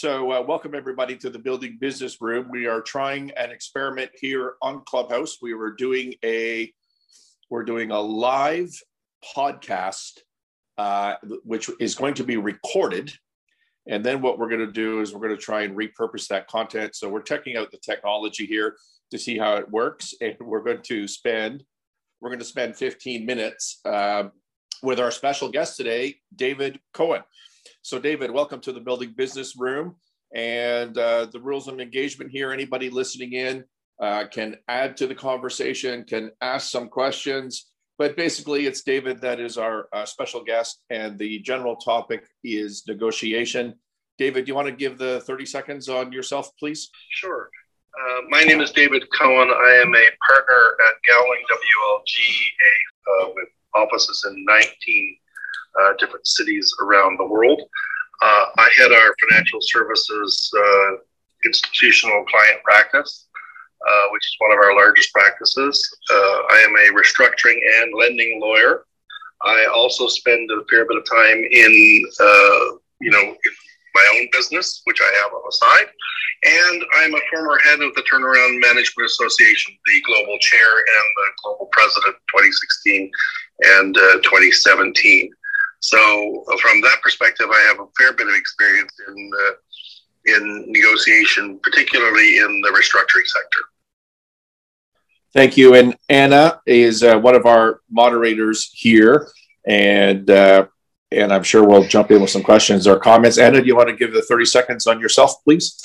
So, 0.00 0.30
uh, 0.30 0.42
welcome 0.42 0.76
everybody 0.76 1.16
to 1.16 1.28
the 1.28 1.40
Building 1.40 1.76
Business 1.80 2.20
Room. 2.20 2.46
We 2.52 2.68
are 2.68 2.80
trying 2.80 3.32
an 3.32 3.50
experiment 3.50 4.12
here 4.14 4.54
on 4.62 4.82
Clubhouse. 4.86 5.38
We 5.42 5.54
were 5.54 5.72
doing 5.72 6.14
a 6.24 6.72
we're 7.50 7.64
doing 7.64 7.90
a 7.90 7.98
live 8.00 8.70
podcast, 9.34 10.20
uh, 10.78 11.14
which 11.42 11.68
is 11.80 11.96
going 11.96 12.14
to 12.14 12.22
be 12.22 12.36
recorded. 12.36 13.12
And 13.88 14.06
then 14.06 14.22
what 14.22 14.38
we're 14.38 14.48
going 14.48 14.64
to 14.64 14.70
do 14.70 15.00
is 15.00 15.12
we're 15.12 15.26
going 15.26 15.36
to 15.36 15.42
try 15.42 15.62
and 15.62 15.76
repurpose 15.76 16.28
that 16.28 16.46
content. 16.46 16.94
So 16.94 17.08
we're 17.08 17.20
checking 17.20 17.56
out 17.56 17.72
the 17.72 17.78
technology 17.78 18.46
here 18.46 18.76
to 19.10 19.18
see 19.18 19.36
how 19.36 19.56
it 19.56 19.68
works, 19.68 20.14
and 20.20 20.36
we're 20.38 20.62
going 20.62 20.82
to 20.82 21.08
spend 21.08 21.64
we're 22.20 22.30
going 22.30 22.38
to 22.38 22.44
spend 22.44 22.76
15 22.76 23.26
minutes 23.26 23.80
uh, 23.84 24.28
with 24.80 25.00
our 25.00 25.10
special 25.10 25.50
guest 25.50 25.76
today, 25.76 26.20
David 26.36 26.78
Cohen. 26.92 27.22
So, 27.88 27.98
David, 27.98 28.30
welcome 28.30 28.60
to 28.60 28.72
the 28.72 28.80
Building 28.80 29.14
Business 29.16 29.56
Room. 29.56 29.96
And 30.34 30.98
uh, 30.98 31.24
the 31.32 31.40
rules 31.40 31.68
of 31.68 31.80
engagement 31.80 32.30
here 32.30 32.52
anybody 32.52 32.90
listening 32.90 33.32
in 33.32 33.64
uh, 33.98 34.26
can 34.30 34.56
add 34.68 34.94
to 34.98 35.06
the 35.06 35.14
conversation, 35.14 36.04
can 36.04 36.30
ask 36.42 36.70
some 36.70 36.90
questions. 36.90 37.70
But 37.96 38.14
basically, 38.14 38.66
it's 38.66 38.82
David 38.82 39.22
that 39.22 39.40
is 39.40 39.56
our 39.56 39.88
uh, 39.94 40.04
special 40.04 40.44
guest, 40.44 40.82
and 40.90 41.18
the 41.18 41.38
general 41.38 41.76
topic 41.76 42.28
is 42.44 42.82
negotiation. 42.86 43.72
David, 44.18 44.44
do 44.44 44.50
you 44.50 44.54
want 44.54 44.68
to 44.68 44.76
give 44.76 44.98
the 44.98 45.20
30 45.20 45.46
seconds 45.46 45.88
on 45.88 46.12
yourself, 46.12 46.50
please? 46.58 46.90
Sure. 47.08 47.48
Uh, 47.98 48.20
my 48.28 48.42
name 48.42 48.60
is 48.60 48.70
David 48.70 49.02
Cohen. 49.18 49.48
I 49.48 49.82
am 49.82 49.94
a 49.94 50.06
partner 50.28 50.76
at 50.88 50.94
Gowling 51.08 51.42
WLG, 51.50 52.18
uh, 53.08 53.30
with 53.34 53.48
offices 53.74 54.26
in 54.28 54.44
19 54.44 55.18
uh, 55.80 55.92
different 55.98 56.26
cities 56.26 56.74
around 56.80 57.18
the 57.18 57.26
world. 57.26 57.60
Uh, 58.20 58.44
I 58.56 58.68
head 58.76 58.92
our 58.92 59.14
financial 59.28 59.60
services 59.62 60.52
uh, 60.58 60.96
institutional 61.44 62.24
client 62.24 62.62
practice, 62.64 63.26
uh, 63.88 64.06
which 64.10 64.24
is 64.24 64.36
one 64.38 64.52
of 64.52 64.58
our 64.58 64.74
largest 64.74 65.12
practices. 65.12 65.96
Uh, 66.10 66.38
I 66.50 66.66
am 66.66 66.74
a 66.74 67.00
restructuring 67.00 67.58
and 67.80 67.94
lending 67.94 68.40
lawyer. 68.40 68.84
I 69.42 69.66
also 69.72 70.08
spend 70.08 70.50
a 70.50 70.64
fair 70.68 70.84
bit 70.84 70.96
of 70.96 71.04
time 71.04 71.44
in, 71.50 72.04
uh, 72.20 72.76
you 73.00 73.10
know, 73.10 73.36
my 73.94 74.18
own 74.18 74.28
business, 74.32 74.82
which 74.84 75.00
I 75.00 75.22
have 75.22 75.32
on 75.32 75.42
the 75.44 75.52
side. 75.52 75.88
And 76.44 76.84
I'm 76.94 77.14
a 77.14 77.20
former 77.30 77.58
head 77.58 77.80
of 77.80 77.94
the 77.94 78.02
Turnaround 78.02 78.60
Management 78.60 79.06
Association, 79.06 79.76
the 79.86 80.02
global 80.06 80.38
chair 80.38 80.70
and 80.70 81.06
the 81.16 81.26
global 81.42 81.68
president 81.72 82.16
2016 82.34 83.10
and 83.60 83.96
uh, 83.96 84.18
2017. 84.22 85.30
So, 85.80 86.44
from 86.60 86.80
that 86.80 86.98
perspective, 87.02 87.46
I 87.50 87.60
have 87.68 87.80
a 87.80 87.86
fair 87.96 88.12
bit 88.12 88.26
of 88.28 88.34
experience 88.34 88.92
in 89.06 89.30
uh, 89.46 89.52
in 90.26 90.64
negotiation, 90.68 91.58
particularly 91.62 92.38
in 92.38 92.60
the 92.60 92.68
restructuring 92.70 93.26
sector. 93.26 93.60
Thank 95.32 95.56
you. 95.56 95.74
And 95.74 95.96
Anna 96.08 96.60
is 96.66 97.02
uh, 97.02 97.18
one 97.18 97.34
of 97.34 97.46
our 97.46 97.80
moderators 97.90 98.70
here, 98.72 99.28
and 99.66 100.28
uh, 100.30 100.66
and 101.12 101.32
I'm 101.32 101.42
sure 101.42 101.64
we'll 101.64 101.84
jump 101.84 102.10
in 102.10 102.20
with 102.20 102.30
some 102.30 102.42
questions 102.42 102.86
or 102.86 102.98
comments. 102.98 103.38
Anna, 103.38 103.60
do 103.60 103.66
you 103.66 103.76
want 103.76 103.88
to 103.88 103.96
give 103.96 104.12
the 104.12 104.22
30 104.22 104.44
seconds 104.44 104.86
on 104.86 105.00
yourself, 105.00 105.42
please? 105.44 105.80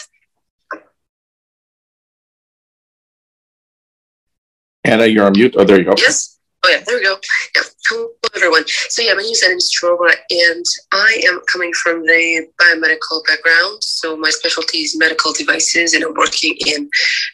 Anna, 4.83 5.05
you're 5.05 5.25
on 5.25 5.33
mute. 5.33 5.55
Oh, 5.57 5.63
there 5.63 5.77
you 5.77 5.85
go. 5.85 5.93
Yes. 5.97 6.39
Oh 6.63 6.69
yeah, 6.69 6.83
there 6.85 6.97
we 6.97 7.03
go. 7.03 7.17
Yeah. 7.55 7.61
Hello 7.93 8.09
everyone. 8.35 8.63
So 8.89 9.03
yeah, 9.03 9.13
my 9.13 9.21
name 9.21 9.33
is 9.33 9.43
Mistrova 9.43 10.15
and 10.31 10.65
I 10.93 11.21
am 11.27 11.39
coming 11.51 11.71
from 11.73 12.01
the 12.01 12.47
biomedical 12.59 13.23
background. 13.27 13.83
So 13.83 14.17
my 14.17 14.31
specialty 14.31 14.79
is 14.79 14.97
medical 14.97 15.31
devices 15.31 15.93
and 15.93 16.03
I'm 16.03 16.15
working 16.15 16.55
in 16.65 16.89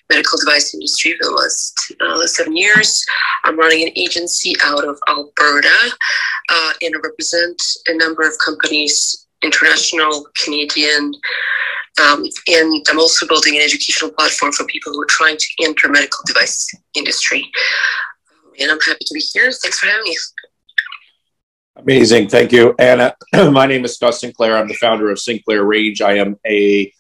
medical 0.10 0.38
device 0.38 0.74
industry 0.74 1.16
for 1.18 1.30
the 1.30 1.32
last, 1.32 1.94
uh, 2.02 2.28
seven 2.28 2.58
years. 2.58 3.06
I'm 3.46 3.58
running 3.58 3.88
an 3.88 3.94
agency 3.96 4.54
out 4.62 4.86
of 4.86 5.00
Alberta 5.08 5.94
uh, 6.50 6.74
and 6.82 6.94
I 6.94 7.00
represent 7.08 7.62
a 7.88 7.96
number 7.96 8.28
of 8.28 8.34
companies, 8.44 9.28
international, 9.42 10.28
Canadian, 10.44 11.14
um, 12.04 12.26
and 12.50 12.86
I'm 12.90 13.00
also 13.00 13.26
building 13.28 13.56
an 13.56 13.62
educational 13.62 14.12
platform 14.12 14.52
for 14.52 14.66
people 14.66 14.92
who 14.92 15.02
are 15.04 15.10
trying 15.10 15.38
to 15.38 15.48
enter 15.62 15.88
medical 15.88 16.20
device 16.28 16.70
industry 16.96 17.50
and 18.60 18.72
I'm 18.72 18.80
happy 18.82 19.06
to 19.06 19.14
be 19.14 19.24
here. 19.34 19.52
Thanks 19.52 19.80
for 19.80 19.88
having 19.88 20.04
me. 20.04 20.18
Amazing. 21.82 22.28
Thank 22.28 22.52
you, 22.52 22.76
Anna. 22.78 23.16
My 23.34 23.66
name 23.66 23.86
is 23.86 23.96
Scott 23.96 24.16
Sinclair. 24.16 24.58
I'm 24.58 24.68
the 24.68 24.74
founder 24.74 25.10
of 25.12 25.20
Sinclair 25.20 25.64
Range. 25.64 26.02
I 26.02 26.18
am 26.18 26.38
a 26.46 26.92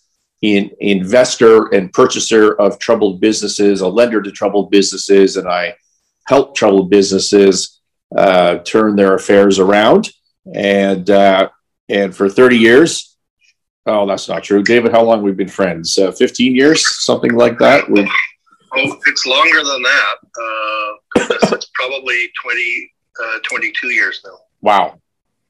an 0.41 0.69
investor 0.79 1.67
and 1.73 1.91
purchaser 1.91 2.53
of 2.53 2.79
troubled 2.79 3.19
businesses, 3.19 3.81
a 3.81 3.87
lender 3.89 4.21
to 4.21 4.31
troubled 4.31 4.71
businesses, 4.71 5.35
and 5.35 5.49
I 5.49 5.75
help 6.27 6.55
troubled 6.55 6.89
businesses 6.89 7.81
uh, 8.15 8.59
turn 8.59 8.95
their 8.95 9.15
affairs 9.15 9.59
around. 9.59 10.09
And 10.53 11.09
uh, 11.09 11.49
and 11.89 12.15
for 12.15 12.29
30 12.29 12.57
years, 12.57 13.17
oh, 13.85 14.07
that's 14.07 14.29
not 14.29 14.43
true. 14.43 14.63
David, 14.63 14.93
how 14.93 15.03
long 15.03 15.21
we've 15.21 15.35
been 15.35 15.49
friends? 15.49 15.97
Uh, 15.97 16.13
15 16.13 16.55
years, 16.55 16.85
something 17.03 17.33
like 17.33 17.59
that. 17.59 17.83
Oh, 17.89 18.97
it's 19.07 19.25
longer 19.25 19.57
than 19.57 19.81
that. 19.81 20.15
Uh, 20.37 21.49
it's 21.51 21.69
probably 21.73 22.31
20, 22.41 22.91
uh, 23.21 23.39
22 23.43 23.87
years 23.87 24.21
now. 24.23 24.37
Wow. 24.61 24.99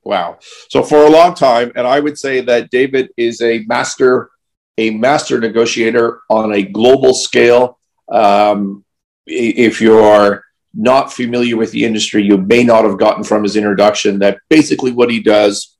Wow. 0.03 0.39
So 0.69 0.83
for 0.83 1.05
a 1.05 1.09
long 1.09 1.35
time, 1.35 1.71
and 1.75 1.85
I 1.85 1.99
would 1.99 2.17
say 2.17 2.41
that 2.41 2.71
David 2.71 3.09
is 3.17 3.41
a 3.41 3.63
master, 3.67 4.29
a 4.77 4.91
master 4.91 5.39
negotiator 5.39 6.21
on 6.29 6.53
a 6.53 6.63
global 6.63 7.13
scale. 7.13 7.79
Um, 8.11 8.85
if 9.25 9.81
you 9.81 9.99
are 9.99 10.43
not 10.73 11.11
familiar 11.11 11.57
with 11.57 11.71
the 11.71 11.83
industry, 11.83 12.23
you 12.23 12.37
may 12.37 12.63
not 12.63 12.85
have 12.85 12.97
gotten 12.97 13.23
from 13.23 13.43
his 13.43 13.55
introduction 13.55 14.19
that 14.19 14.39
basically 14.49 14.91
what 14.91 15.11
he 15.11 15.21
does 15.21 15.75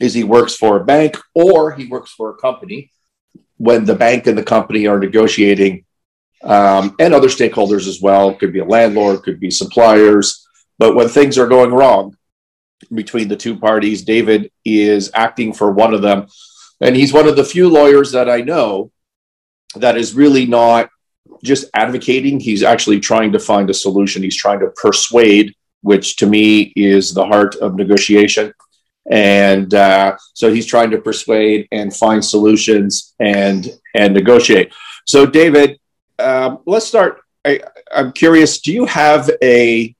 is 0.00 0.14
he 0.14 0.24
works 0.24 0.54
for 0.54 0.76
a 0.76 0.84
bank 0.84 1.16
or 1.34 1.72
he 1.72 1.86
works 1.86 2.12
for 2.12 2.30
a 2.30 2.36
company 2.36 2.90
when 3.56 3.84
the 3.84 3.94
bank 3.94 4.26
and 4.26 4.38
the 4.38 4.42
company 4.42 4.86
are 4.86 4.98
negotiating 4.98 5.84
um, 6.42 6.94
and 6.98 7.12
other 7.12 7.28
stakeholders 7.28 7.86
as 7.86 8.00
well. 8.00 8.34
Could 8.34 8.52
be 8.52 8.60
a 8.60 8.64
landlord, 8.64 9.22
could 9.22 9.40
be 9.40 9.50
suppliers. 9.50 10.46
But 10.78 10.94
when 10.94 11.08
things 11.08 11.38
are 11.38 11.46
going 11.46 11.70
wrong 11.72 12.16
between 12.92 13.28
the 13.28 13.36
two 13.36 13.58
parties, 13.58 14.02
David 14.02 14.50
is 14.64 15.10
acting 15.14 15.52
for 15.52 15.70
one 15.72 15.94
of 15.94 16.02
them. 16.02 16.26
And 16.80 16.96
he's 16.96 17.12
one 17.12 17.28
of 17.28 17.36
the 17.36 17.44
few 17.44 17.68
lawyers 17.68 18.12
that 18.12 18.28
I 18.28 18.40
know 18.40 18.90
that 19.76 19.96
is 19.96 20.14
really 20.14 20.46
not 20.46 20.90
just 21.42 21.66
advocating, 21.74 22.40
he's 22.40 22.62
actually 22.62 23.00
trying 23.00 23.32
to 23.32 23.38
find 23.38 23.68
a 23.70 23.74
solution. 23.74 24.22
He's 24.22 24.36
trying 24.36 24.60
to 24.60 24.68
persuade, 24.68 25.54
which 25.82 26.16
to 26.16 26.26
me 26.26 26.72
is 26.76 27.12
the 27.12 27.24
heart 27.24 27.56
of 27.56 27.74
negotiation. 27.74 28.52
And 29.10 29.72
uh, 29.74 30.16
so 30.32 30.52
he's 30.52 30.66
trying 30.66 30.90
to 30.92 31.00
persuade 31.00 31.68
and 31.70 31.94
find 31.94 32.24
solutions 32.24 33.14
and 33.20 33.68
and 33.94 34.14
negotiate. 34.14 34.72
So, 35.06 35.26
David, 35.26 35.78
um, 36.18 36.60
let's 36.64 36.86
start. 36.86 37.20
I, 37.44 37.60
I'm 37.94 38.12
curious. 38.12 38.60
Do 38.60 38.72
you 38.72 38.86
have 38.86 39.30
a 39.42 39.93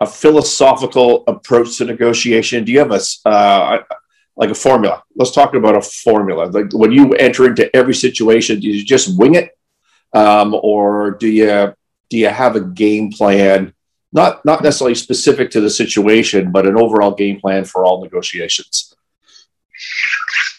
a 0.00 0.06
philosophical 0.06 1.24
approach 1.26 1.78
to 1.78 1.84
negotiation? 1.84 2.64
Do 2.64 2.72
you 2.72 2.78
have 2.78 2.92
a 2.92 3.28
uh, 3.28 3.78
like 4.36 4.50
a 4.50 4.54
formula? 4.54 5.02
Let's 5.16 5.32
talk 5.32 5.54
about 5.54 5.76
a 5.76 5.82
formula. 5.82 6.44
Like 6.46 6.72
when 6.72 6.92
you 6.92 7.12
enter 7.14 7.46
into 7.46 7.74
every 7.76 7.94
situation, 7.94 8.60
do 8.60 8.68
you 8.68 8.84
just 8.84 9.18
wing 9.18 9.34
it, 9.34 9.56
um, 10.12 10.54
or 10.62 11.12
do 11.12 11.28
you 11.28 11.74
do 12.08 12.18
you 12.18 12.28
have 12.28 12.56
a 12.56 12.60
game 12.60 13.12
plan? 13.12 13.74
Not 14.12 14.44
not 14.44 14.62
necessarily 14.62 14.94
specific 14.94 15.50
to 15.52 15.60
the 15.60 15.70
situation, 15.70 16.50
but 16.50 16.66
an 16.66 16.76
overall 16.76 17.14
game 17.14 17.40
plan 17.40 17.64
for 17.64 17.84
all 17.84 18.02
negotiations. 18.02 18.94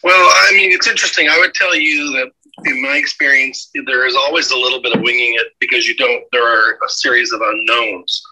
Well, 0.04 0.30
I 0.34 0.52
mean, 0.54 0.72
it's 0.72 0.88
interesting. 0.88 1.30
I 1.30 1.38
would 1.38 1.54
tell 1.54 1.76
you 1.76 2.12
that 2.14 2.32
in 2.66 2.82
my 2.82 2.96
experience, 2.98 3.70
there 3.86 4.08
is 4.08 4.16
always 4.16 4.52
a 4.52 4.58
little 4.58 4.82
bit 4.82 4.96
of 4.96 5.02
winging 5.02 5.36
it 5.36 5.54
because 5.60 5.88
you 5.88 5.96
don't, 5.96 6.24
there 6.32 6.46
are 6.46 6.78
a 6.86 6.90
series 6.90 7.32
of 7.32 7.42
unknowns, 7.42 8.24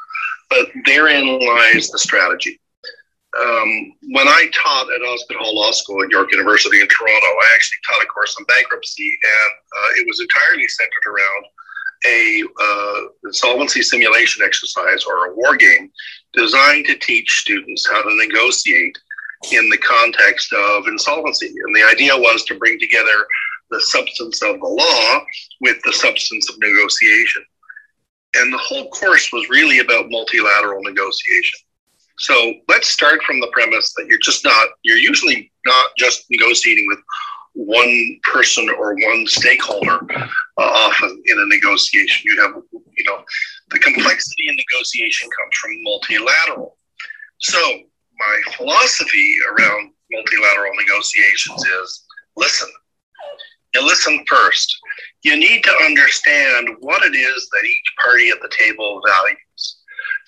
but 0.50 0.68
therein 0.86 1.40
lies 1.40 1.90
the 1.90 2.00
strategy. 2.00 2.60
Um, 3.40 3.94
when 4.12 4.28
I 4.28 4.50
taught 4.54 4.88
at 4.92 5.07
Osgoode 5.07 5.38
Hall 5.38 5.56
Law 5.56 5.72
School 5.72 6.04
at 6.04 6.10
York 6.10 6.31
University 6.31 6.81
in 6.81 6.88
Toronto, 6.88 7.28
I 7.28 7.51
actually 7.54 7.78
taught 7.88 8.04
a 8.04 8.07
course 8.07 8.36
on 8.40 8.46
bankruptcy, 8.46 9.07
and 9.07 9.51
uh, 9.78 9.90
it 10.00 10.07
was 10.07 10.19
entirely 10.19 10.68
centered 10.68 11.06
around 11.07 11.46
a 12.06 12.44
uh, 12.62 13.01
insolvency 13.25 13.81
simulation 13.81 14.44
exercise 14.44 15.04
or 15.04 15.28
a 15.28 15.36
war 15.36 15.56
game 15.56 15.92
designed 16.34 16.86
to 16.86 16.98
teach 16.98 17.42
students 17.42 17.88
how 17.88 18.02
to 18.02 18.25
negotiate 18.25 18.98
in 19.52 19.69
the 19.69 19.78
context 19.78 20.52
of 20.54 20.88
insolvency. 20.88 21.48
And 21.48 21.75
the 21.75 21.84
idea 21.84 22.16
was 22.16 22.44
to 22.45 22.57
bring 22.57 22.80
together 22.80 23.25
the 23.69 23.81
substance 23.81 24.42
of 24.42 24.60
the 24.60 24.68
law 24.68 25.25
with 25.62 25.78
the 25.84 25.94
substance 25.94 26.50
of 26.50 26.56
negotiation. 26.60 27.45
And 28.36 28.54
the 28.54 28.58
whole 28.58 28.90
course 28.90 29.31
was 29.34 29.50
really 29.50 29.80
about 29.80 30.10
multilateral 30.10 30.84
negotiation. 30.84 31.60
So 32.20 32.54
let's 32.68 32.88
start 32.88 33.24
from 33.24 33.40
the 33.40 33.50
premise 33.54 33.94
that 33.94 34.08
you're 34.08 34.20
just 34.20 34.44
not, 34.44 34.68
you're 34.84 34.98
usually 34.98 35.52
not 35.66 35.92
just 35.98 36.26
negotiating 36.30 36.86
with 36.88 37.00
one 37.54 38.20
person 38.24 38.70
or 38.70 38.94
one 38.94 39.26
stakeholder 39.26 40.00
uh, 40.12 40.26
often 40.58 41.22
in 41.26 41.40
a 41.40 41.46
negotiation. 41.48 42.24
You 42.26 42.42
have, 42.42 42.62
you 42.72 43.04
know, 43.06 43.24
the 43.72 43.80
complexity 43.80 44.50
in 44.50 44.56
negotiation 44.56 45.30
comes 45.30 45.56
from 45.56 45.84
multilateral. 45.84 46.78
So 47.40 47.60
my 48.20 48.42
philosophy 48.56 49.36
around 49.52 49.92
multilateral 50.12 50.74
negotiations 50.76 51.64
is 51.66 52.06
listen. 52.36 52.70
You 53.74 53.86
listen 53.86 54.24
first. 54.27 54.77
You 55.24 55.38
need 55.38 55.63
to 55.63 55.71
understand 55.86 56.69
what 56.80 57.04
it 57.04 57.16
is 57.16 57.50
that 57.51 57.66
each 57.66 57.94
party 58.04 58.30
at 58.30 58.42
the 58.42 58.50
table 58.57 59.01
values. 59.06 59.77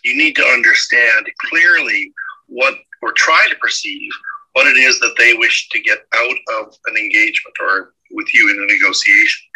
You 0.03 0.17
need 0.17 0.35
to 0.35 0.43
understand 0.43 1.27
clearly 1.39 2.11
what, 2.47 2.75
or 3.01 3.13
try 3.13 3.47
to 3.49 3.55
perceive 3.55 4.11
what 4.53 4.67
it 4.67 4.77
is 4.77 4.99
that 4.99 5.15
they 5.17 5.33
wish 5.33 5.69
to 5.69 5.81
get 5.81 5.99
out 6.13 6.35
of 6.59 6.75
an 6.87 6.97
engagement 6.97 7.55
or 7.61 7.93
with 8.11 8.27
you 8.33 8.51
in 8.51 8.61
a 8.61 8.73
negotiation. 8.73 9.47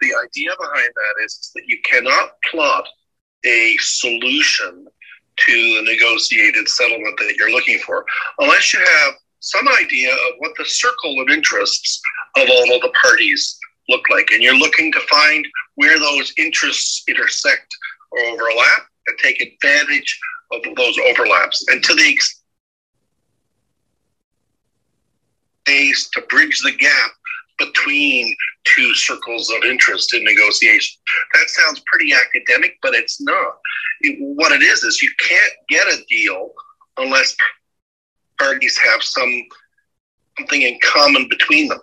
The 0.00 0.14
idea 0.24 0.50
behind 0.58 0.88
that 0.94 1.24
is 1.24 1.50
that 1.54 1.64
you 1.66 1.78
cannot 1.84 2.30
plot 2.50 2.88
a 3.44 3.76
solution 3.80 4.86
to 5.36 5.52
the 5.52 5.82
negotiated 5.82 6.68
settlement 6.68 7.16
that 7.18 7.34
you're 7.36 7.52
looking 7.52 7.78
for 7.78 8.04
unless 8.38 8.72
you 8.72 8.80
have 8.80 9.14
some 9.40 9.68
idea 9.68 10.12
of 10.12 10.32
what 10.38 10.52
the 10.58 10.64
circle 10.64 11.20
of 11.20 11.28
interests 11.28 12.00
of 12.36 12.48
all 12.48 12.74
of 12.74 12.82
the 12.82 12.92
parties 13.02 13.58
look 13.88 14.08
like. 14.10 14.30
And 14.30 14.42
you're 14.42 14.56
looking 14.56 14.92
to 14.92 15.00
find 15.10 15.46
where 15.76 15.98
those 15.98 16.32
interests 16.36 17.04
intersect 17.08 17.74
or 18.12 18.20
overlap 18.20 18.86
and 19.06 19.18
take 19.18 19.40
advantage 19.40 20.18
of 20.52 20.60
those 20.76 20.98
overlaps. 21.10 21.64
And 21.68 21.82
to 21.84 21.94
the 21.94 22.18
ways 25.68 26.08
to 26.12 26.22
bridge 26.22 26.60
the 26.62 26.72
gap 26.72 27.10
between 27.58 28.34
two 28.64 28.94
circles 28.94 29.50
of 29.50 29.64
interest 29.64 30.14
in 30.14 30.24
negotiation. 30.24 31.00
That 31.34 31.48
sounds 31.48 31.82
pretty 31.86 32.12
academic, 32.14 32.78
but 32.82 32.94
it's 32.94 33.20
not. 33.20 33.58
It, 34.00 34.16
what 34.20 34.52
it 34.52 34.62
is 34.62 34.82
is 34.84 35.02
you 35.02 35.10
can't 35.18 35.52
get 35.68 35.86
a 35.86 36.04
deal 36.08 36.52
unless 36.98 37.36
parties 38.38 38.78
have 38.78 39.02
some 39.02 39.42
something 40.38 40.62
in 40.62 40.78
common 40.84 41.28
between 41.28 41.68
them. 41.68 41.80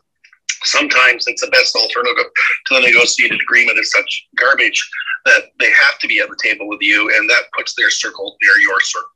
Sometimes 0.63 1.25
it's 1.27 1.41
the 1.41 1.51
best 1.51 1.75
alternative 1.75 2.25
to 2.65 2.73
the 2.75 2.81
negotiated 2.81 3.39
agreement 3.41 3.79
is 3.79 3.91
such 3.91 4.27
garbage 4.37 4.89
that 5.25 5.45
they 5.59 5.71
have 5.71 5.99
to 5.99 6.07
be 6.07 6.19
at 6.19 6.29
the 6.29 6.37
table 6.41 6.67
with 6.67 6.81
you, 6.81 7.11
and 7.15 7.29
that 7.29 7.51
puts 7.55 7.73
their 7.75 7.89
circle 7.89 8.35
near 8.41 8.57
your 8.59 8.79
circle. 8.81 9.09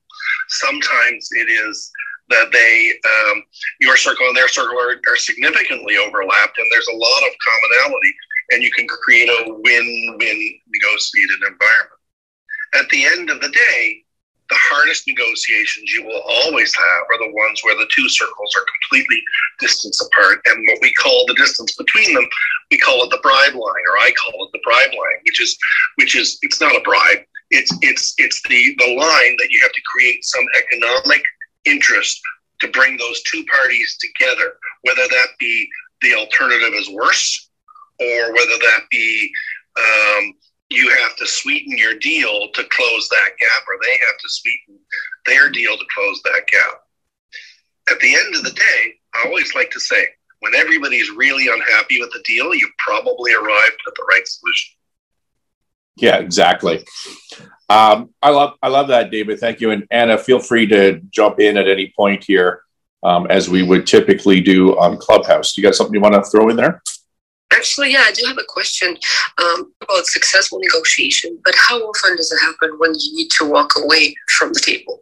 Sometimes 0.50 1.30
it 1.32 1.50
is 1.50 1.92
that 2.30 2.52
they 2.52 2.94
um, 3.06 3.44
your 3.80 3.98
circle 3.98 4.28
and 4.28 4.38
their 4.38 4.48
circle 4.48 4.78
are, 4.80 5.00
are 5.08 5.18
significantly 5.18 5.98
overlapped, 5.98 6.58
and 6.58 6.68
there's 6.72 6.88
a 6.88 6.98
lot 6.98 7.24
of 7.24 7.34
commonality, 7.48 8.14
and 8.52 8.64
you 8.64 8.72
can 8.72 8.88
create 8.88 9.30
a 9.30 9.46
win-win 9.48 10.60
negotiated 10.68 11.42
environment. 11.42 12.00
At 12.76 12.90
the 12.90 13.06
end 13.06 13.30
of 13.30 13.42
the 13.42 13.50
day, 13.50 14.04
the 14.50 14.58
hardest 14.58 15.08
negotiations 15.08 15.92
you 15.92 16.04
will 16.04 16.22
always 16.26 16.76
have 16.76 17.04
are 17.10 17.18
the 17.20 17.34
ones 17.34 17.62
where 17.64 17.78
the 17.78 17.90
two 17.94 18.10
circles 18.10 18.56
are 18.56 18.66
completely 18.66 19.22
distance 19.60 20.02
apart. 20.02 20.40
And 20.46 20.68
what 20.68 20.80
we 20.82 20.92
call 20.94 21.26
the 21.28 21.36
distance 21.36 21.76
between 21.76 22.14
them, 22.16 22.28
we 22.72 22.78
call 22.78 23.04
it 23.04 23.10
the 23.12 23.20
bribe 23.22 23.54
line, 23.54 23.86
or 23.90 23.98
I 23.98 24.12
call 24.12 24.46
it 24.46 24.52
the 24.52 24.62
bribe 24.64 24.92
line, 24.92 25.20
which 25.24 25.42
is 25.42 25.58
which 25.96 26.16
is 26.16 26.40
it's 26.42 26.60
not 26.60 26.76
a 26.76 26.82
bribe. 26.82 27.20
It's 27.52 27.72
it's 27.82 28.14
it's 28.18 28.42
the, 28.48 28.76
the 28.78 28.96
line 28.96 29.36
that 29.38 29.50
you 29.50 29.60
have 29.62 29.74
to 29.74 29.82
create 29.82 30.24
some 30.26 30.46
economic 30.58 31.24
interest 31.66 32.20
to 32.62 32.68
bring 32.70 32.98
those 32.98 33.22
two 33.24 33.44
parties 33.46 33.98
together, 34.00 34.54
whether 34.82 35.08
that 35.08 35.28
be 35.40 35.70
the 36.02 36.16
alternative 36.16 36.74
is 36.74 36.90
worse 36.90 37.50
or 38.00 38.34
whether 38.34 38.58
that 38.60 38.82
be 38.90 39.32
um, 39.78 40.34
you 40.70 40.90
have 41.02 41.16
to 41.18 41.26
sweeten 41.26 41.78
your 41.78 41.96
deal 41.96 42.50
to 42.54 42.64
close 42.70 43.10
that 43.10 43.30
gap 43.40 43.64
or 43.68 43.76
they 43.82 43.92
have 43.92 44.18
to 44.20 44.30
sweeten 44.30 44.80
their 45.26 45.50
deal 45.50 45.76
to 45.78 45.86
close 45.94 46.22
that 46.24 46.44
gap. 46.52 46.82
At 47.92 48.00
the 48.00 48.14
end 48.14 48.36
of 48.36 48.44
the 48.44 48.52
day, 48.52 48.94
I 49.16 49.24
always 49.26 49.56
like 49.56 49.72
to 49.72 49.80
say, 49.80 50.06
when 50.42 50.56
everybody's 50.56 51.10
really 51.10 51.48
unhappy 51.48 52.00
with 52.00 52.12
the 52.12 52.24
deal, 52.24 52.54
you 52.54 52.70
probably 52.78 53.34
arrived 53.34 53.78
at 53.88 53.94
the 53.96 54.06
right 54.10 54.26
solution. 54.26 54.76
Yeah, 55.98 56.18
exactly. 56.18 56.86
Um, 57.70 58.12
I 58.22 58.30
love 58.30 58.54
I 58.62 58.70
love 58.70 58.88
that, 58.88 59.12
David. 59.12 59.40
Thank 59.40 59.60
you. 59.60 59.72
And 59.72 59.86
Anna, 59.92 60.18
feel 60.18 60.40
free 60.40 60.66
to 60.68 61.02
jump 61.10 61.40
in 61.40 61.58
at 61.58 61.68
any 61.68 61.94
point 61.96 62.24
here, 62.24 62.62
um, 63.04 63.28
as 63.30 63.50
we 63.50 63.64
would 63.64 63.86
typically 63.86 64.40
do 64.40 64.80
on 64.80 64.98
Clubhouse. 64.98 65.54
Do 65.54 65.62
you 65.62 65.68
got 65.68 65.76
something 65.76 65.94
you 65.94 66.00
want 66.00 66.16
to 66.16 66.24
throw 66.24 66.48
in 66.50 66.56
there? 66.56 66.82
Actually, 67.60 67.92
yeah, 67.92 68.06
I 68.08 68.14
do 68.14 68.26
have 68.26 68.38
a 68.38 68.46
question 68.48 68.98
um, 69.38 69.74
about 69.82 70.06
successful 70.06 70.60
negotiation. 70.60 71.38
But 71.44 71.56
how 71.58 71.78
often 71.80 72.16
does 72.16 72.32
it 72.32 72.40
happen 72.40 72.80
when 72.80 72.92
you 72.98 73.16
need 73.18 73.30
to 73.32 73.44
walk 73.44 73.74
away 73.76 74.16
from 74.30 74.54
the 74.54 74.62
table? 74.62 75.02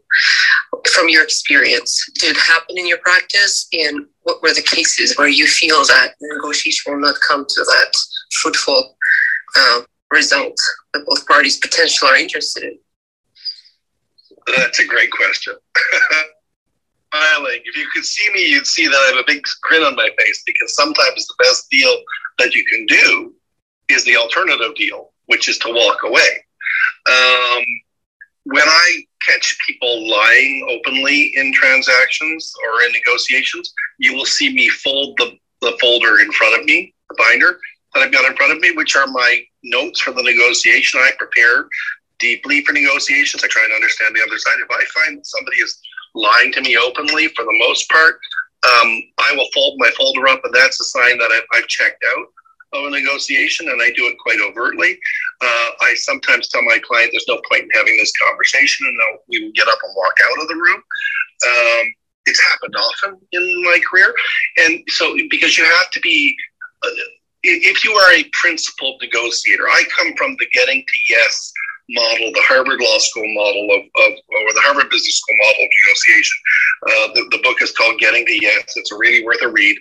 From 0.91 1.07
your 1.07 1.23
experience, 1.23 2.09
did 2.15 2.35
it 2.35 2.37
happen 2.37 2.79
in 2.79 2.87
your 2.87 2.97
practice? 2.97 3.67
And 3.73 4.07
what 4.23 4.41
were 4.41 4.55
the 4.55 4.63
cases 4.63 5.15
where 5.19 5.27
you 5.27 5.45
feel 5.45 5.85
that 5.85 6.15
the 6.19 6.33
negotiation 6.33 6.93
will 6.93 6.99
not 6.99 7.17
come 7.27 7.45
to 7.47 7.63
that 7.63 7.93
fruitful 8.41 8.97
uh, 9.55 9.81
result 10.09 10.57
that 10.95 11.05
both 11.05 11.27
parties 11.27 11.57
potentially 11.57 12.09
are 12.09 12.17
interested 12.17 12.63
in? 12.63 12.79
That's 14.47 14.79
a 14.79 14.85
great 14.87 15.11
question. 15.11 15.53
Smiling. 17.13 17.61
If 17.65 17.77
you 17.77 17.85
could 17.93 18.03
see 18.03 18.33
me, 18.33 18.47
you'd 18.47 18.65
see 18.65 18.87
that 18.87 18.95
I 18.95 19.15
have 19.15 19.23
a 19.23 19.31
big 19.31 19.43
grin 19.61 19.83
on 19.83 19.95
my 19.95 20.09
face 20.17 20.41
because 20.45 20.75
sometimes 20.75 21.27
the 21.27 21.35
best 21.37 21.69
deal 21.69 21.95
that 22.37 22.53
you 22.53 22.63
can 22.65 22.85
do 22.85 23.33
is 23.89 24.03
the 24.05 24.17
alternative 24.17 24.75
deal, 24.75 25.11
which 25.27 25.47
is 25.47 25.57
to 25.59 25.73
walk 25.73 26.03
away. 26.03 26.45
Um, 27.07 27.63
when 28.43 28.67
I 28.67 29.01
catch 29.25 29.57
people 29.65 30.09
lying 30.09 30.67
openly 30.69 31.33
in 31.35 31.53
transactions 31.53 32.53
or 32.63 32.81
in 32.83 32.91
negotiations, 32.93 33.73
you 33.97 34.13
will 34.13 34.25
see 34.25 34.53
me 34.53 34.69
fold 34.69 35.17
the, 35.17 35.37
the 35.61 35.77
folder 35.81 36.19
in 36.19 36.31
front 36.31 36.59
of 36.59 36.65
me, 36.65 36.93
the 37.09 37.15
binder 37.17 37.59
that 37.93 38.03
I've 38.03 38.11
got 38.11 38.29
in 38.29 38.35
front 38.37 38.53
of 38.53 38.59
me, 38.59 38.71
which 38.71 38.95
are 38.95 39.07
my 39.07 39.41
notes 39.63 39.99
for 39.99 40.11
the 40.11 40.23
negotiation. 40.23 40.99
I 40.99 41.11
prepare 41.17 41.67
deeply 42.19 42.63
for 42.63 42.73
negotiations. 42.73 43.43
I 43.43 43.47
try 43.47 43.63
and 43.63 43.73
understand 43.73 44.15
the 44.15 44.23
other 44.23 44.37
side. 44.37 44.55
If 44.59 44.69
I 44.71 44.83
find 44.99 45.25
somebody 45.25 45.57
is 45.57 45.79
lying 46.15 46.51
to 46.53 46.61
me 46.61 46.77
openly, 46.77 47.27
for 47.29 47.43
the 47.43 47.57
most 47.67 47.89
part, 47.89 48.19
um, 48.65 49.01
I 49.19 49.33
will 49.35 49.47
fold 49.53 49.75
my 49.77 49.89
folder 49.97 50.27
up, 50.27 50.41
and 50.43 50.53
that's 50.53 50.79
a 50.79 50.83
sign 50.83 51.17
that 51.19 51.31
I've, 51.31 51.45
I've 51.53 51.67
checked 51.67 52.03
out 52.17 52.27
of 52.73 52.85
a 52.85 52.89
negotiation, 52.89 53.69
and 53.69 53.81
I 53.81 53.91
do 53.91 54.07
it 54.07 54.17
quite 54.19 54.39
overtly. 54.41 54.99
Uh, 55.41 55.69
I 55.81 55.93
sometimes 55.95 56.49
tell 56.49 56.63
my 56.63 56.79
client 56.79 57.11
there's 57.11 57.27
no 57.27 57.39
point 57.49 57.63
in 57.63 57.69
having 57.73 57.95
this 57.97 58.11
conversation, 58.25 58.87
and 58.87 59.19
we 59.29 59.43
will 59.43 59.51
get 59.53 59.67
up 59.67 59.79
and 59.83 59.93
walk 59.95 60.13
out 60.23 60.41
of 60.41 60.47
the 60.47 60.55
room. 60.55 60.81
Um, 61.47 61.93
it's 62.25 62.43
happened 62.43 62.75
often 62.75 63.19
in 63.31 63.63
my 63.63 63.79
career, 63.89 64.13
and 64.57 64.83
so 64.89 65.15
because 65.29 65.57
you 65.57 65.65
have 65.65 65.91
to 65.91 65.99
be. 66.01 66.35
Uh, 66.83 66.89
if 67.43 67.85
you 67.85 67.93
are 67.93 68.13
a 68.13 68.25
principled 68.33 68.99
negotiator, 69.01 69.69
I 69.69 69.83
come 69.95 70.13
from 70.17 70.35
the 70.37 70.47
getting 70.53 70.81
to 70.81 71.13
yes 71.13 71.53
model, 71.89 72.31
the 72.33 72.43
Harvard 72.43 72.79
Law 72.81 72.97
School 72.99 73.27
model 73.33 73.71
of, 73.71 73.81
of 73.81 74.11
or 74.29 74.53
the 74.53 74.61
Harvard 74.61 74.89
Business 74.89 75.17
School 75.17 75.35
model 75.37 75.63
of 75.63 75.69
negotiation. 75.85 76.37
Uh, 76.87 77.07
the, 77.13 77.37
the 77.37 77.43
book 77.43 77.61
is 77.61 77.71
called 77.71 77.99
Getting 77.99 78.25
to 78.25 78.37
Yes. 78.41 78.73
It's 78.75 78.91
really 78.91 79.23
worth 79.23 79.41
a 79.41 79.49
read. 79.49 79.77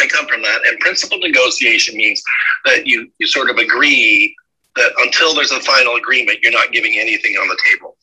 I 0.00 0.06
come 0.08 0.26
from 0.26 0.42
that. 0.42 0.60
And 0.66 0.78
principled 0.80 1.22
negotiation 1.22 1.96
means 1.96 2.22
that 2.64 2.86
you, 2.86 3.10
you 3.18 3.26
sort 3.26 3.50
of 3.50 3.56
agree 3.56 4.34
that 4.76 4.92
until 4.98 5.34
there's 5.34 5.50
a 5.50 5.60
final 5.60 5.96
agreement, 5.96 6.38
you're 6.42 6.52
not 6.52 6.72
giving 6.72 6.98
anything 6.98 7.34
on 7.34 7.48
the 7.48 7.58
table. 7.68 7.96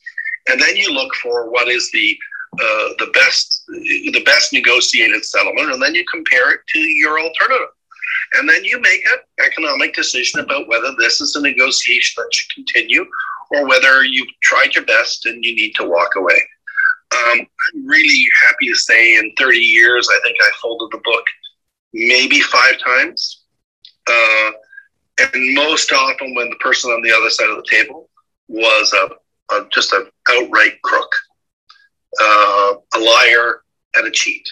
And 0.50 0.62
then 0.62 0.76
you 0.76 0.92
look 0.92 1.14
for 1.16 1.50
what 1.50 1.68
is 1.68 1.90
the 1.92 2.18
uh, 2.56 2.90
the 3.00 3.12
best 3.14 3.64
the 3.68 4.24
best 4.26 4.54
negotiated 4.54 5.26
settlement, 5.26 5.74
and 5.74 5.82
then 5.82 5.94
you 5.94 6.06
compare 6.10 6.54
it 6.54 6.62
to 6.74 6.80
your 6.80 7.20
alternative. 7.20 7.68
And 8.38 8.50
then 8.50 8.64
you 8.64 8.80
make 8.82 9.06
an 9.06 9.46
economic 9.46 9.94
decision 9.94 10.42
about 10.42 10.68
whether 10.68 10.94
this 11.00 11.22
is 11.22 11.36
a 11.36 11.42
negotiation 11.42 12.22
that 12.22 12.34
should 12.34 12.52
continue 12.54 13.06
or 13.52 13.68
whether 13.68 14.04
you've 14.04 14.28
tried 14.42 14.76
your 14.76 14.86
best 14.86 15.26
and 15.26 15.44
you 15.44 15.56
need 15.56 15.74
to 15.76 15.88
walk 15.88 16.16
away. 16.16 16.40
Um, 17.12 17.40
I'm 17.40 17.88
really 17.88 18.26
happy 18.44 18.68
to 18.68 18.76
say 18.76 19.18
in 19.18 19.32
30 19.38 19.58
years, 19.58 20.08
I 20.12 20.20
think 20.24 20.38
I 20.42 20.50
folded 20.62 20.90
the 20.92 21.02
book 21.04 21.26
maybe 21.94 22.42
five 22.42 22.78
times. 22.80 23.44
Uh, 24.08 24.52
and 25.20 25.56
most 25.56 25.92
often 25.94 26.36
when 26.36 26.50
the 26.50 26.58
person 26.58 26.92
on 26.92 27.02
the 27.02 27.12
other 27.12 27.30
side 27.30 27.50
of 27.50 27.58
the 27.58 27.70
table 27.70 28.10
was 28.48 28.94
a, 28.94 29.56
a 29.56 29.68
just 29.72 29.94
an 29.94 30.08
outright 30.30 30.82
crook, 30.82 31.12
uh, 32.22 32.74
a 32.96 33.00
liar, 33.00 33.62
and 33.96 34.08
a 34.08 34.12
cheat. 34.12 34.48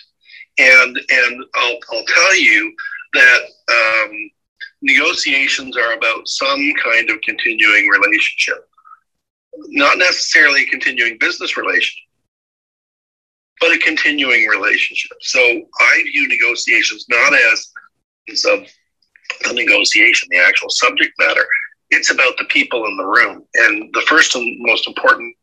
And 0.58 0.98
and 1.10 1.44
I'll, 1.56 1.78
I'll 1.92 2.06
tell 2.06 2.36
you 2.36 2.74
that 3.14 3.42
um, 3.72 4.32
negotiations 4.82 5.78
are 5.78 5.94
about 5.94 6.28
some 6.28 6.74
kind 6.84 7.10
of 7.10 7.22
continuing 7.22 7.88
relationship, 7.88 8.68
not 9.70 9.98
necessarily 9.98 10.64
a 10.64 10.68
continuing 10.68 11.18
business 11.20 11.58
relationship, 11.58 12.04
but 13.60 13.72
a 13.72 13.80
continuing 13.80 14.48
relationship. 14.48 15.18
So 15.22 15.40
I 15.40 16.04
view 16.12 16.28
negotiations 16.28 17.06
not 17.10 17.34
as 17.34 17.72
the 18.28 18.68
negotiation, 19.54 20.28
the 20.32 20.38
actual 20.38 20.70
subject 20.70 21.14
matter. 21.20 21.46
It's 21.90 22.12
about 22.12 22.38
the 22.38 22.46
people 22.46 22.86
in 22.86 22.98
the 22.98 23.06
room. 23.06 23.44
And 23.56 23.94
the 23.94 24.02
first 24.02 24.36
and 24.36 24.58
most 24.60 24.88
important 24.88 25.36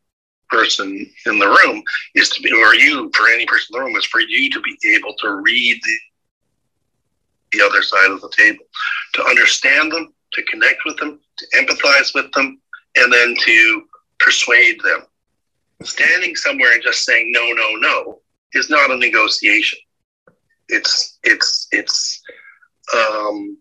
person 0.49 1.07
in 1.27 1.39
the 1.39 1.47
room 1.47 1.83
is 2.15 2.29
to 2.31 2.43
be, 2.43 2.53
or 2.53 2.75
you, 2.75 3.11
for 3.15 3.29
any 3.29 3.47
person 3.47 3.75
in 3.75 3.79
the 3.79 3.87
room, 3.87 3.97
is 3.97 4.05
for 4.07 4.21
you 4.21 4.51
to 4.51 4.61
be 4.61 4.77
able 4.97 5.15
to 5.21 5.41
read 5.43 5.81
the, 5.83 5.99
the 7.53 7.63
other 7.63 7.83
side 7.83 8.11
of 8.11 8.21
the 8.21 8.31
table, 8.37 8.65
to 9.15 9.25
understand 9.25 9.93
them, 9.93 10.13
to 10.33 10.43
connect 10.45 10.81
with 10.85 10.97
them, 10.99 11.21
to 11.39 11.47
empathize 11.59 12.15
with 12.15 12.31
them, 12.33 12.61
and 12.97 13.13
then 13.13 13.35
to 13.45 13.83
persuade 14.19 14.81
them. 14.83 15.07
Standing 15.83 16.37
somewhere 16.37 16.73
and 16.75 16.83
just 16.83 17.05
saying 17.05 17.33
no, 17.33 17.53
no, 17.53 17.71
no 17.77 18.21
is 18.53 18.69
not 18.69 18.91
a 18.91 18.97
negotiation. 18.97 19.79
It's 20.69 21.19
it's 21.25 21.69
it's 21.73 22.23
um, 22.95 23.57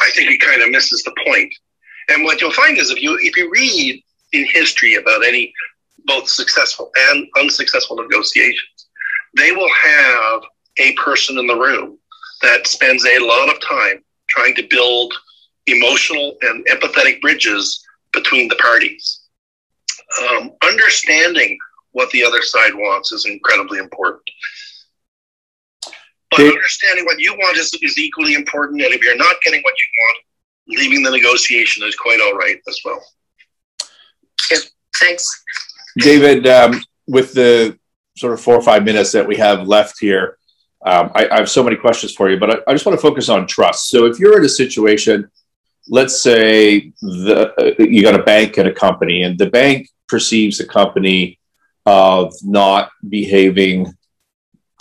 I 0.00 0.10
think 0.14 0.30
it 0.30 0.40
kind 0.40 0.62
of 0.62 0.70
misses 0.70 1.02
the 1.02 1.14
point. 1.26 1.52
And 2.08 2.24
what 2.24 2.40
you'll 2.40 2.52
find 2.52 2.78
is 2.78 2.90
if 2.90 3.02
you 3.02 3.18
if 3.20 3.36
you 3.36 3.50
read 3.50 4.02
in 4.32 4.46
history 4.46 4.94
about 4.96 5.24
any 5.24 5.52
both 6.04 6.28
successful 6.28 6.90
and 7.10 7.26
unsuccessful 7.38 7.96
negotiations, 7.96 8.88
they 9.36 9.52
will 9.52 9.70
have 9.70 10.42
a 10.78 10.92
person 10.94 11.38
in 11.38 11.46
the 11.46 11.56
room 11.56 11.98
that 12.42 12.66
spends 12.66 13.04
a 13.04 13.18
lot 13.24 13.48
of 13.48 13.60
time 13.60 14.04
trying 14.28 14.54
to 14.56 14.66
build 14.68 15.14
emotional 15.66 16.36
and 16.42 16.66
empathetic 16.66 17.20
bridges 17.20 17.84
between 18.12 18.48
the 18.48 18.56
parties. 18.56 19.20
Um, 20.22 20.52
understanding 20.62 21.58
what 21.92 22.10
the 22.10 22.24
other 22.24 22.42
side 22.42 22.74
wants 22.74 23.12
is 23.12 23.26
incredibly 23.26 23.78
important. 23.78 24.22
But 26.30 26.40
understanding 26.40 27.04
what 27.06 27.18
you 27.18 27.32
want 27.34 27.56
is, 27.56 27.72
is 27.82 27.98
equally 27.98 28.34
important. 28.34 28.82
And 28.82 28.92
if 28.92 29.02
you're 29.02 29.16
not 29.16 29.36
getting 29.42 29.62
what 29.62 29.74
you 29.74 30.04
want, 30.04 30.18
leaving 30.80 31.02
the 31.02 31.10
negotiation 31.10 31.86
is 31.86 31.96
quite 31.96 32.20
all 32.20 32.34
right 32.34 32.58
as 32.68 32.80
well. 32.84 33.02
Yeah, 34.50 34.58
thanks. 34.98 35.44
David, 35.98 36.46
um, 36.46 36.82
with 37.06 37.32
the 37.32 37.78
sort 38.16 38.34
of 38.34 38.40
four 38.40 38.54
or 38.54 38.62
five 38.62 38.84
minutes 38.84 39.12
that 39.12 39.26
we 39.26 39.36
have 39.36 39.66
left 39.66 39.96
here, 39.98 40.37
um, 40.84 41.10
I, 41.14 41.28
I, 41.28 41.38
have 41.38 41.50
so 41.50 41.62
many 41.62 41.76
questions 41.76 42.14
for 42.14 42.30
you, 42.30 42.38
but 42.38 42.50
I, 42.50 42.56
I, 42.68 42.72
just 42.72 42.86
want 42.86 42.96
to 42.96 43.02
focus 43.02 43.28
on 43.28 43.46
trust. 43.46 43.88
So 43.88 44.06
if 44.06 44.20
you're 44.20 44.38
in 44.38 44.44
a 44.44 44.48
situation, 44.48 45.28
let's 45.88 46.22
say 46.22 46.92
the, 47.00 47.52
uh, 47.58 47.82
you 47.82 48.02
got 48.02 48.18
a 48.18 48.22
bank 48.22 48.58
and 48.58 48.68
a 48.68 48.72
company, 48.72 49.22
and 49.22 49.36
the 49.36 49.50
bank 49.50 49.88
perceives 50.06 50.58
the 50.58 50.66
company 50.66 51.38
of 51.84 52.32
not 52.44 52.90
behaving 53.08 53.92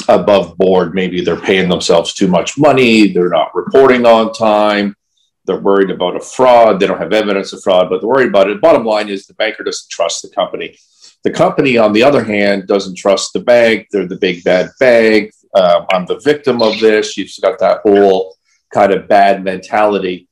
above 0.07 0.57
board. 0.57 0.93
Maybe 0.93 1.21
they're 1.21 1.35
paying 1.35 1.69
themselves 1.69 2.13
too 2.13 2.27
much 2.27 2.57
money, 2.57 3.11
they're 3.11 3.29
not 3.29 3.55
reporting 3.55 4.05
on 4.05 4.33
time, 4.33 4.95
they're 5.45 5.59
worried 5.59 5.89
about 5.89 6.15
a 6.15 6.19
fraud, 6.19 6.79
they 6.79 6.87
don't 6.87 6.99
have 6.99 7.13
evidence 7.13 7.53
of 7.53 7.63
fraud, 7.63 7.89
but 7.89 8.01
they're 8.01 8.09
worried 8.09 8.29
about 8.29 8.49
it. 8.49 8.61
Bottom 8.61 8.85
line 8.85 9.09
is 9.09 9.25
the 9.25 9.33
banker 9.33 9.63
doesn't 9.63 9.89
trust 9.89 10.21
the 10.21 10.29
company. 10.29 10.77
The 11.23 11.31
company, 11.31 11.77
on 11.77 11.93
the 11.93 12.03
other 12.03 12.23
hand, 12.23 12.67
doesn't 12.67 12.95
trust 12.95 13.33
the 13.33 13.39
bank. 13.39 13.87
They're 13.91 14.07
the 14.07 14.17
big 14.17 14.43
bad 14.43 14.69
bank. 14.79 15.33
Uh, 15.57 15.87
I'm 15.89 16.05
the 16.05 16.19
victim 16.19 16.61
of 16.61 16.79
this. 16.79 17.17
You've 17.17 17.31
got 17.41 17.57
that 17.57 17.79
whole 17.81 18.35
kind 18.71 18.93
of 18.93 19.07
bad 19.07 19.43
mentality. 19.43 20.29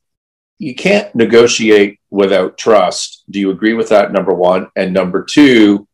You 0.60 0.76
can't 0.76 1.14
negotiate 1.16 2.00
without 2.12 2.60
trust. 2.60 3.24
Do 3.32 3.40
you 3.40 3.50
agree 3.50 3.74
with 3.74 3.90
that? 3.90 4.12
Number 4.12 4.36
one. 4.36 4.68
And 4.76 4.94
number 4.94 5.24
two, 5.24 5.88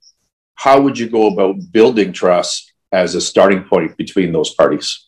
how 0.55 0.81
would 0.81 0.99
you 0.99 1.09
go 1.09 1.27
about 1.27 1.71
building 1.71 2.11
trust 2.11 2.73
as 2.91 3.15
a 3.15 3.21
starting 3.21 3.63
point 3.63 3.95
between 3.95 4.33
those 4.33 4.53
parties? 4.53 5.07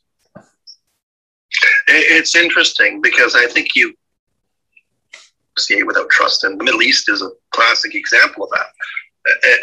It's 1.89 2.33
interesting 2.33 3.01
because 3.01 3.35
I 3.35 3.47
think 3.47 3.75
you 3.75 3.93
see 5.59 5.83
without 5.83 6.09
trust, 6.09 6.45
and 6.45 6.57
the 6.57 6.63
Middle 6.63 6.81
East 6.81 7.09
is 7.09 7.21
a 7.21 7.29
classic 7.51 7.93
example 7.93 8.45
of 8.45 8.51
that. 8.51 8.67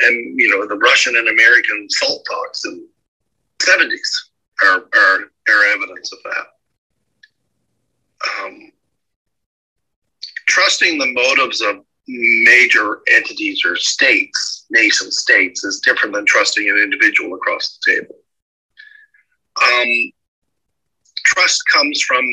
And, 0.03 0.39
you 0.39 0.51
know, 0.51 0.67
the 0.69 0.77
Russian 0.77 1.17
and 1.17 1.29
American 1.29 1.87
SALT 1.89 2.27
talks 2.31 2.67
in 2.67 2.87
the 3.59 3.65
70s 3.65 4.30
are, 4.63 4.85
are, 4.95 5.19
are 5.49 5.65
evidence 5.75 6.13
of 6.13 6.19
that. 6.25 6.47
Um, 8.45 8.73
trusting 10.49 10.99
the 10.99 11.13
motives 11.13 11.61
of 11.61 11.85
major 12.07 13.01
entities 13.13 13.63
or 13.65 13.77
states, 13.77 14.67
nation 14.71 15.11
states, 15.11 15.65
is 15.65 15.81
different 15.81 16.15
than 16.15 16.27
trusting 16.27 16.69
an 16.69 16.77
individual 16.77 17.35
across 17.35 17.79
the 17.79 17.93
table. 17.93 18.17
Um, 19.63 20.13
trust 21.25 21.63
comes 21.73 22.03
from 22.03 22.25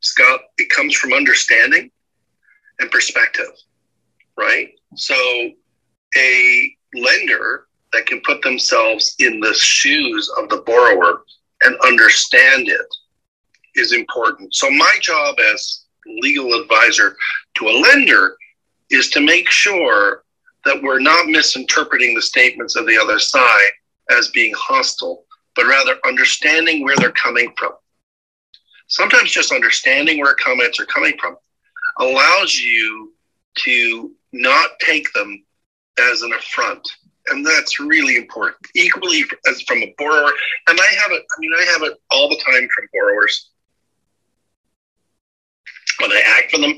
Scott. 0.00 0.40
It 0.58 0.70
comes 0.70 0.94
from 0.94 1.12
understanding 1.12 1.90
and 2.80 2.90
perspective, 2.90 3.52
right? 4.36 4.70
So, 4.96 5.14
a 6.16 6.76
lender 6.94 7.66
that 7.92 8.06
can 8.06 8.20
put 8.24 8.42
themselves 8.42 9.14
in 9.18 9.40
the 9.40 9.54
shoes 9.54 10.30
of 10.38 10.48
the 10.48 10.62
borrower 10.66 11.22
and 11.64 11.76
understand 11.80 12.68
it 12.68 12.86
is 13.74 13.92
important. 13.92 14.54
So, 14.54 14.70
my 14.70 14.96
job 15.00 15.36
as 15.52 15.84
legal 16.06 16.60
advisor 16.60 17.16
to 17.56 17.68
a 17.68 17.78
lender 17.80 18.36
is 18.90 19.08
to 19.10 19.20
make 19.20 19.48
sure 19.50 20.24
that 20.64 20.82
we're 20.82 21.00
not 21.00 21.26
misinterpreting 21.26 22.14
the 22.14 22.22
statements 22.22 22.76
of 22.76 22.86
the 22.86 22.98
other 22.98 23.18
side 23.18 23.70
as 24.10 24.28
being 24.30 24.52
hostile, 24.56 25.24
but 25.56 25.66
rather 25.66 25.96
understanding 26.06 26.82
where 26.82 26.96
they're 26.96 27.12
coming 27.12 27.52
from. 27.56 27.72
Sometimes 28.88 29.30
just 29.30 29.52
understanding 29.52 30.20
where 30.20 30.34
comments 30.34 30.78
are 30.78 30.86
coming 30.86 31.16
from 31.18 31.36
allows 31.98 32.58
you 32.58 33.12
to 33.56 34.12
not 34.32 34.70
take 34.80 35.12
them 35.12 35.42
as 35.98 36.22
an 36.22 36.32
affront. 36.32 36.88
And 37.28 37.46
that's 37.46 37.78
really 37.78 38.16
important. 38.16 38.56
Equally 38.74 39.24
as 39.48 39.62
from 39.62 39.78
a 39.78 39.94
borrower, 39.96 40.32
and 40.68 40.78
I 40.80 40.94
have 41.00 41.12
it, 41.12 41.22
I 41.22 41.40
mean, 41.40 41.52
I 41.58 41.64
have 41.72 41.82
it 41.82 41.98
all 42.10 42.28
the 42.28 42.36
time 42.36 42.68
from 42.74 42.88
borrowers 42.92 43.50
when 46.00 46.10
I 46.10 46.22
act 46.26 46.50
for 46.50 46.58
them 46.58 46.74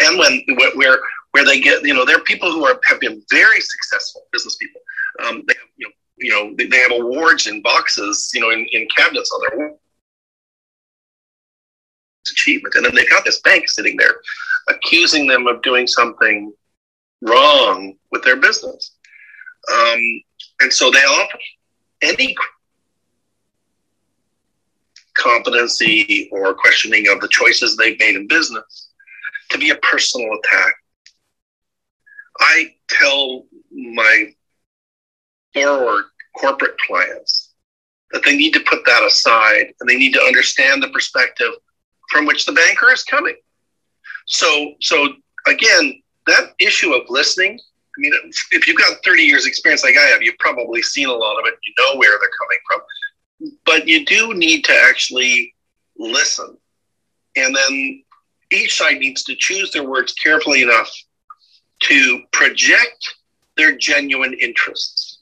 and 0.00 0.18
when 0.18 0.42
where 0.74 0.98
where 1.32 1.44
they 1.44 1.60
get, 1.60 1.82
you 1.82 1.94
know, 1.94 2.04
they're 2.04 2.20
people 2.20 2.50
who 2.50 2.64
are, 2.64 2.80
have 2.84 3.00
been 3.00 3.22
very 3.30 3.60
successful 3.60 4.22
business 4.32 4.56
people. 4.56 4.80
Um, 5.24 5.42
they 5.46 5.54
have, 5.54 5.68
you 5.76 5.86
know, 5.86 5.92
you 6.18 6.30
know, 6.30 6.54
they, 6.56 6.66
they, 6.66 6.78
have 6.78 6.92
awards 6.92 7.46
in 7.46 7.60
boxes, 7.60 8.30
you 8.32 8.40
know, 8.40 8.50
in, 8.50 8.66
in 8.72 8.88
cabinets 8.96 9.30
on 9.30 9.58
their 9.58 9.74
achievement. 12.30 12.74
And 12.74 12.86
then 12.86 12.94
they 12.94 13.04
got 13.04 13.24
this 13.24 13.40
bank 13.40 13.68
sitting 13.68 13.96
there 13.98 14.14
accusing 14.68 15.26
them 15.26 15.46
of 15.46 15.62
doing 15.62 15.86
something 15.86 16.52
wrong 17.20 17.94
with 18.12 18.22
their 18.22 18.36
business. 18.36 18.95
Um, 19.72 20.00
and 20.60 20.72
so 20.72 20.90
they 20.90 20.98
offer 20.98 21.38
any 22.02 22.34
competency 25.16 26.28
or 26.30 26.54
questioning 26.54 27.08
of 27.08 27.20
the 27.20 27.28
choices 27.28 27.76
they've 27.76 27.98
made 27.98 28.16
in 28.16 28.26
business 28.28 28.90
to 29.50 29.58
be 29.58 29.70
a 29.70 29.76
personal 29.76 30.28
attack 30.38 30.74
I 32.40 32.74
tell 32.88 33.46
my 33.72 34.32
borrower 35.54 36.06
corporate 36.38 36.78
clients 36.86 37.54
that 38.12 38.22
they 38.24 38.36
need 38.36 38.52
to 38.52 38.60
put 38.60 38.84
that 38.84 39.02
aside 39.04 39.72
and 39.80 39.88
they 39.88 39.96
need 39.96 40.12
to 40.14 40.22
understand 40.22 40.82
the 40.82 40.88
perspective 40.88 41.52
from 42.10 42.26
which 42.26 42.46
the 42.46 42.52
banker 42.52 42.92
is 42.92 43.02
coming. 43.04 43.36
So, 44.26 44.74
so 44.80 45.14
again, 45.46 46.02
that 46.26 46.54
issue 46.60 46.92
of 46.92 47.02
listening. 47.08 47.58
I 47.96 48.00
mean, 48.00 48.12
if 48.52 48.66
you've 48.66 48.76
got 48.76 48.98
30 49.04 49.22
years 49.22 49.46
experience 49.46 49.82
like 49.82 49.96
I 49.96 50.06
have, 50.06 50.22
you've 50.22 50.38
probably 50.38 50.82
seen 50.82 51.08
a 51.08 51.12
lot 51.12 51.38
of 51.38 51.46
it. 51.46 51.54
You 51.64 51.72
know 51.78 51.98
where 51.98 52.18
they're 52.20 52.30
coming 52.38 52.58
from, 52.66 53.52
but 53.64 53.88
you 53.88 54.04
do 54.04 54.34
need 54.34 54.64
to 54.64 54.72
actually 54.72 55.54
listen. 55.96 56.56
And 57.36 57.56
then 57.56 58.02
each 58.52 58.76
side 58.76 58.98
needs 58.98 59.22
to 59.24 59.34
choose 59.34 59.72
their 59.72 59.84
words 59.84 60.12
carefully 60.12 60.62
enough 60.62 60.90
to 61.84 62.22
project 62.32 63.14
their 63.56 63.76
genuine 63.76 64.34
interests. 64.34 65.18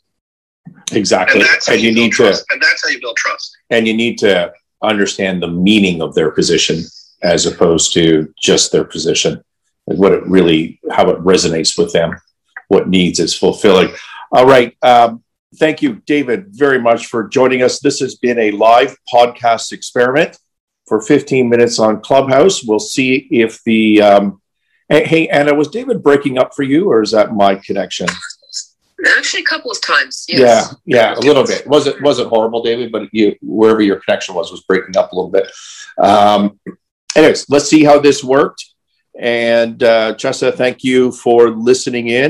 Exactly. 0.93 1.41
And, 1.41 1.49
and 1.69 1.81
you, 1.81 1.91
you 1.91 1.95
need 1.95 2.13
trust. 2.13 2.45
to 2.47 2.55
and 2.55 2.63
that's 2.63 2.85
how 2.85 2.91
you 2.91 3.01
build 3.01 3.17
trust. 3.17 3.57
And 3.71 3.87
you 3.87 3.95
need 3.95 4.19
to 4.19 4.53
understand 4.83 5.43
the 5.43 5.49
meaning 5.49 6.03
of 6.03 6.15
their 6.15 6.31
position 6.31 6.83
as 7.23 7.47
opposed 7.47 7.93
to 7.95 8.33
just 8.39 8.73
their 8.73 8.85
position. 8.85 9.43
What 9.87 10.13
it 10.13 10.27
really 10.27 10.81
how 10.91 11.11
it 11.11 11.19
resonates 11.19 11.77
with 11.79 11.93
them, 11.93 12.19
what 12.69 12.89
needs 12.89 13.21
is 13.21 13.35
fulfilling. 13.35 13.95
All 14.33 14.47
right. 14.47 14.77
Um, 14.83 15.23
thank 15.57 15.83
you, 15.83 16.03
David, 16.07 16.47
very 16.49 16.81
much 16.81 17.07
for 17.07 17.29
joining 17.29 17.63
us. 17.63 17.81
This 17.81 18.01
has 18.01 18.17
been 18.17 18.39
a 18.39 18.51
live 18.53 18.97
podcast 19.13 19.73
experiment 19.73 20.39
for 20.87 21.01
15 21.01 21.49
minutes 21.49 21.79
on 21.79 22.01
Clubhouse. 22.01 22.65
We'll 22.65 22.79
see 22.79 23.29
if 23.31 23.63
the 23.65 24.03
um, 24.03 24.43
Hey, 24.89 25.29
Anna, 25.29 25.55
was 25.55 25.69
David 25.69 26.03
breaking 26.03 26.39
up 26.39 26.55
for 26.55 26.63
you, 26.63 26.91
or 26.91 27.03
is 27.03 27.11
that 27.13 27.35
my 27.35 27.55
connection? 27.55 28.07
Actually, 29.17 29.43
a 29.43 29.47
couple 29.47 29.71
of 29.71 29.81
times. 29.83 30.25
Yes. 30.29 30.75
Yeah, 30.85 31.15
yeah, 31.15 31.19
a 31.19 31.21
little 31.21 31.45
bit. 31.45 31.67
Was 31.67 31.87
it 31.87 32.01
wasn't 32.03 32.29
horrible, 32.29 32.63
David, 32.63 32.93
but 32.93 33.09
you 33.13 33.35
wherever 33.43 33.83
your 33.83 33.97
connection 33.97 34.35
was 34.35 34.51
was 34.51 34.63
breaking 34.63 34.97
up 34.97 35.13
a 35.13 35.17
little 35.17 35.31
bit. 35.31 35.51
Um, 35.99 36.61
anyways, 37.17 37.49
let's 37.49 37.69
see 37.69 37.85
how 37.85 37.99
this 37.99 38.23
worked. 38.23 38.65
And 39.19 39.83
uh, 39.83 40.15
Chessa, 40.15 40.55
thank 40.55 40.85
you 40.85 41.13
for 41.13 41.51
listening 41.51 42.09
in. 42.09 42.23